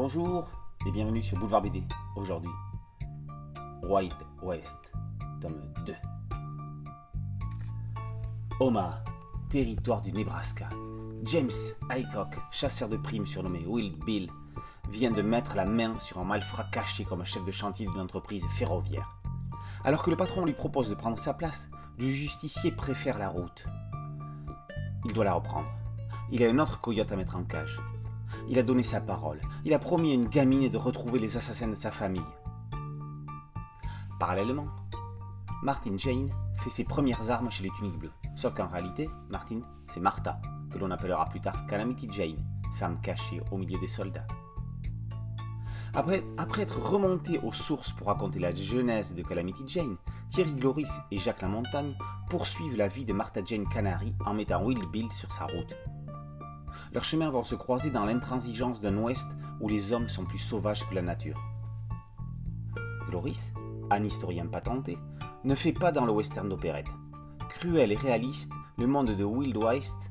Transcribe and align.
Bonjour 0.00 0.48
et 0.86 0.92
bienvenue 0.92 1.24
sur 1.24 1.36
Boulevard 1.40 1.60
BD. 1.60 1.82
Aujourd'hui, 2.14 2.52
Wild 3.82 4.14
West, 4.42 4.78
tome 5.40 5.60
2. 5.86 5.94
Omaha, 8.60 9.02
territoire 9.50 10.00
du 10.00 10.12
Nebraska. 10.12 10.68
James 11.24 11.50
Aycock, 11.90 12.38
chasseur 12.52 12.88
de 12.88 12.96
primes 12.96 13.26
surnommé 13.26 13.66
Wild 13.66 13.98
Bill, 14.04 14.30
vient 14.88 15.10
de 15.10 15.20
mettre 15.20 15.56
la 15.56 15.64
main 15.64 15.98
sur 15.98 16.20
un 16.20 16.24
malfrat 16.24 16.68
caché 16.70 17.02
comme 17.02 17.24
chef 17.24 17.44
de 17.44 17.50
chantier 17.50 17.88
d'une 17.88 17.98
entreprise 17.98 18.46
ferroviaire. 18.54 19.20
Alors 19.82 20.04
que 20.04 20.10
le 20.10 20.16
patron 20.16 20.44
lui 20.44 20.54
propose 20.54 20.88
de 20.90 20.94
prendre 20.94 21.18
sa 21.18 21.34
place, 21.34 21.68
le 21.98 22.08
justicier 22.08 22.70
préfère 22.70 23.18
la 23.18 23.30
route. 23.30 23.66
Il 25.06 25.12
doit 25.12 25.24
la 25.24 25.34
reprendre. 25.34 25.66
Il 26.30 26.44
a 26.44 26.48
un 26.48 26.60
autre 26.60 26.78
coyote 26.80 27.10
à 27.10 27.16
mettre 27.16 27.34
en 27.34 27.42
cage. 27.42 27.80
Il 28.48 28.58
a 28.58 28.62
donné 28.62 28.82
sa 28.82 29.00
parole. 29.00 29.40
Il 29.64 29.74
a 29.74 29.78
promis 29.78 30.10
à 30.10 30.14
une 30.14 30.28
gamine 30.28 30.68
de 30.68 30.76
retrouver 30.76 31.18
les 31.18 31.36
assassins 31.36 31.68
de 31.68 31.74
sa 31.74 31.90
famille. 31.90 32.22
Parallèlement, 34.18 34.66
Martin 35.62 35.96
Jane 35.96 36.30
fait 36.60 36.70
ses 36.70 36.84
premières 36.84 37.30
armes 37.30 37.50
chez 37.50 37.62
les 37.62 37.70
tuniques 37.70 37.98
bleues. 37.98 38.12
Sauf 38.36 38.54
qu'en 38.54 38.68
réalité, 38.68 39.08
Martin, 39.28 39.60
c'est 39.88 40.00
Martha, 40.00 40.40
que 40.70 40.78
l'on 40.78 40.90
appellera 40.90 41.26
plus 41.26 41.40
tard 41.40 41.66
Calamity 41.66 42.08
Jane, 42.10 42.44
femme 42.78 43.00
cachée 43.00 43.40
au 43.50 43.58
milieu 43.58 43.78
des 43.78 43.86
soldats. 43.86 44.26
Après, 45.94 46.22
être 46.58 46.78
remonté 46.78 47.40
aux 47.40 47.52
sources 47.52 47.92
pour 47.92 48.08
raconter 48.08 48.38
la 48.38 48.54
genèse 48.54 49.14
de 49.14 49.22
Calamity 49.22 49.62
Jane, 49.66 49.96
Thierry 50.28 50.54
Gloris 50.54 50.90
et 51.10 51.18
Jacques 51.18 51.42
Lamontagne 51.42 51.94
poursuivent 52.28 52.76
la 52.76 52.88
vie 52.88 53.04
de 53.04 53.12
Martha 53.12 53.40
Jane 53.44 53.68
Canary 53.68 54.14
en 54.26 54.34
mettant 54.34 54.62
Will 54.62 54.86
Bill 54.92 55.10
sur 55.12 55.32
sa 55.32 55.46
route. 55.46 55.74
Leurs 56.92 57.04
chemins 57.04 57.30
vont 57.30 57.44
se 57.44 57.54
croiser 57.54 57.90
dans 57.90 58.04
l'intransigeance 58.04 58.80
d'un 58.80 58.96
Ouest 58.98 59.26
où 59.60 59.68
les 59.68 59.92
hommes 59.92 60.08
sont 60.08 60.24
plus 60.24 60.38
sauvages 60.38 60.88
que 60.88 60.94
la 60.94 61.02
nature. 61.02 61.40
Gloris, 63.08 63.52
un 63.90 64.04
historien 64.04 64.46
patenté, 64.46 64.98
ne 65.44 65.54
fait 65.54 65.72
pas 65.72 65.92
dans 65.92 66.04
le 66.04 66.12
western 66.12 66.48
d'opérette. 66.48 66.88
Cruel 67.48 67.92
et 67.92 67.96
réaliste, 67.96 68.52
le 68.76 68.86
monde 68.86 69.16
de 69.16 69.24
Wild 69.24 69.56
West 69.56 70.10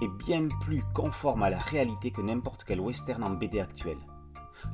est 0.00 0.08
bien 0.24 0.48
plus 0.60 0.82
conforme 0.94 1.42
à 1.42 1.50
la 1.50 1.58
réalité 1.58 2.10
que 2.10 2.22
n'importe 2.22 2.64
quel 2.64 2.80
western 2.80 3.22
en 3.22 3.30
BD 3.30 3.60
actuel. 3.60 3.98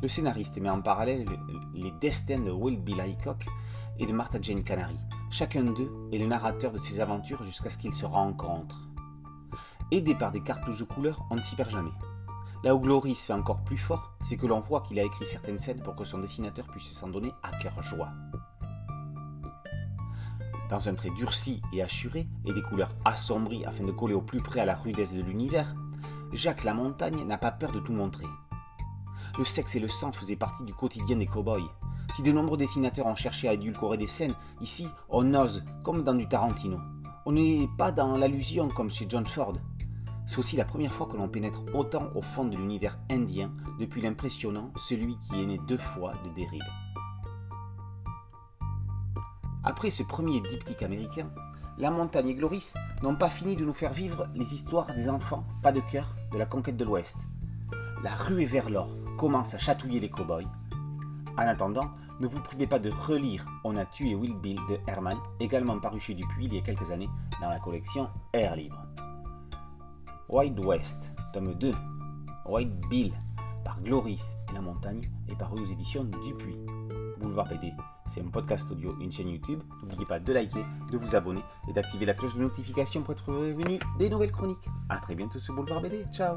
Le 0.02 0.08
scénariste 0.08 0.58
met 0.58 0.70
en 0.70 0.80
parallèle 0.80 1.24
les 1.74 1.92
destins 2.00 2.40
de 2.40 2.50
Wild 2.50 2.82
Bill 2.84 3.02
Hickok 3.06 3.46
et 3.98 4.06
de 4.06 4.12
Martha 4.12 4.38
Jane 4.40 4.62
Canary. 4.62 4.98
Chacun 5.30 5.64
d'eux 5.64 5.90
est 6.12 6.18
le 6.18 6.26
narrateur 6.26 6.72
de 6.72 6.78
ses 6.78 7.00
aventures 7.00 7.44
jusqu'à 7.44 7.70
ce 7.70 7.78
qu'ils 7.78 7.92
se 7.92 8.06
rencontrent. 8.06 8.87
Aidé 9.90 10.14
par 10.14 10.32
des 10.32 10.42
cartouches 10.42 10.78
de 10.78 10.84
couleur, 10.84 11.24
on 11.30 11.36
ne 11.36 11.40
s'y 11.40 11.56
perd 11.56 11.70
jamais. 11.70 11.92
Là 12.62 12.74
où 12.74 12.78
Gloris 12.78 13.14
fait 13.14 13.32
encore 13.32 13.64
plus 13.64 13.78
fort, 13.78 14.12
c'est 14.22 14.36
que 14.36 14.46
l'on 14.46 14.58
voit 14.58 14.82
qu'il 14.82 14.98
a 14.98 15.02
écrit 15.02 15.26
certaines 15.26 15.58
scènes 15.58 15.82
pour 15.82 15.96
que 15.96 16.04
son 16.04 16.18
dessinateur 16.18 16.66
puisse 16.66 16.92
s'en 16.92 17.08
donner 17.08 17.32
à 17.42 17.56
cœur 17.58 17.82
joie. 17.82 18.10
Dans 20.68 20.88
un 20.90 20.94
trait 20.94 21.10
durci 21.16 21.62
et 21.72 21.80
assuré, 21.80 22.28
et 22.44 22.52
des 22.52 22.60
couleurs 22.60 22.94
assombries 23.06 23.64
afin 23.64 23.84
de 23.84 23.92
coller 23.92 24.12
au 24.12 24.20
plus 24.20 24.42
près 24.42 24.60
à 24.60 24.66
la 24.66 24.76
rudesse 24.76 25.14
de 25.14 25.22
l'univers, 25.22 25.74
Jacques 26.34 26.64
Lamontagne 26.64 27.24
n'a 27.24 27.38
pas 27.38 27.52
peur 27.52 27.72
de 27.72 27.80
tout 27.80 27.94
montrer. 27.94 28.26
Le 29.38 29.44
sexe 29.44 29.76
et 29.76 29.80
le 29.80 29.88
sang 29.88 30.12
faisaient 30.12 30.36
partie 30.36 30.64
du 30.64 30.74
quotidien 30.74 31.16
des 31.16 31.26
cow-boys. 31.26 31.72
Si 32.12 32.22
de 32.22 32.32
nombreux 32.32 32.58
dessinateurs 32.58 33.06
ont 33.06 33.16
cherché 33.16 33.48
à 33.48 33.54
édulcorer 33.54 33.96
des 33.96 34.06
scènes, 34.06 34.34
ici, 34.60 34.86
on 35.08 35.32
ose, 35.32 35.64
comme 35.82 36.02
dans 36.02 36.14
du 36.14 36.28
Tarantino. 36.28 36.78
On 37.24 37.32
n'est 37.32 37.68
pas 37.78 37.92
dans 37.92 38.18
l'allusion 38.18 38.68
comme 38.68 38.90
chez 38.90 39.06
John 39.08 39.24
Ford. 39.24 39.54
C'est 40.28 40.38
aussi 40.38 40.56
la 40.56 40.66
première 40.66 40.92
fois 40.92 41.06
que 41.06 41.16
l'on 41.16 41.26
pénètre 41.26 41.62
autant 41.74 42.10
au 42.14 42.20
fond 42.20 42.44
de 42.44 42.54
l'univers 42.54 42.98
indien 43.10 43.50
depuis 43.80 44.02
l'impressionnant 44.02 44.70
Celui 44.76 45.16
qui 45.20 45.42
est 45.42 45.46
né 45.46 45.58
deux 45.66 45.78
fois 45.78 46.12
de 46.22 46.28
Derrida. 46.34 46.66
Après 49.64 49.88
ce 49.88 50.02
premier 50.02 50.42
diptyque 50.42 50.82
américain, 50.82 51.30
La 51.78 51.90
Montagne 51.90 52.28
et 52.28 52.34
Gloris 52.34 52.74
n'ont 53.02 53.16
pas 53.16 53.30
fini 53.30 53.56
de 53.56 53.64
nous 53.64 53.72
faire 53.72 53.94
vivre 53.94 54.26
les 54.34 54.52
histoires 54.52 54.84
des 54.94 55.08
enfants, 55.08 55.44
pas 55.62 55.72
de 55.72 55.80
cœur, 55.80 56.14
de 56.30 56.36
la 56.36 56.44
conquête 56.44 56.76
de 56.76 56.84
l'Ouest. 56.84 57.16
La 58.02 58.14
ruée 58.14 58.44
vers 58.44 58.68
l'or 58.68 58.90
commence 59.16 59.54
à 59.54 59.58
chatouiller 59.58 59.98
les 59.98 60.10
cow-boys. 60.10 60.50
En 61.38 61.46
attendant, 61.46 61.90
ne 62.20 62.26
vous 62.26 62.40
privez 62.40 62.66
pas 62.66 62.78
de 62.78 62.90
relire 62.90 63.46
On 63.64 63.78
a 63.78 63.86
tué 63.86 64.14
Will 64.14 64.36
Bill 64.36 64.60
de 64.68 64.78
Herman, 64.88 65.16
également 65.40 65.80
paru 65.80 65.98
chez 66.00 66.12
Dupuis 66.12 66.46
il 66.46 66.54
y 66.54 66.58
a 66.58 66.62
quelques 66.62 66.90
années 66.90 67.08
dans 67.40 67.48
la 67.48 67.60
collection 67.60 68.10
Air 68.34 68.56
Libre. 68.56 68.84
Wild 70.28 70.60
West, 70.60 71.10
tome 71.32 71.54
2, 71.54 71.72
Wild 72.46 72.86
Bill, 72.90 73.12
par 73.64 73.80
Gloris 73.80 74.36
et 74.50 74.54
la 74.54 74.60
Montagne, 74.60 75.10
est 75.28 75.36
paru 75.36 75.60
aux 75.60 75.64
éditions 75.64 76.04
Dupuis. 76.04 76.56
Boulevard 77.18 77.48
BD, 77.48 77.72
c'est 78.06 78.20
un 78.20 78.28
podcast 78.28 78.70
audio, 78.70 78.94
une 79.00 79.10
chaîne 79.10 79.28
YouTube. 79.28 79.60
N'oubliez 79.82 80.04
pas 80.04 80.20
de 80.20 80.32
liker, 80.32 80.64
de 80.92 80.98
vous 80.98 81.16
abonner 81.16 81.42
et 81.68 81.72
d'activer 81.72 82.04
la 82.04 82.14
cloche 82.14 82.34
de 82.34 82.42
notification 82.42 83.02
pour 83.02 83.12
être 83.12 83.24
prévenu 83.24 83.78
des 83.98 84.10
nouvelles 84.10 84.32
chroniques. 84.32 84.68
A 84.90 84.98
très 84.98 85.14
bientôt 85.14 85.38
sur 85.38 85.54
Boulevard 85.54 85.80
BD. 85.80 86.04
Ciao 86.12 86.36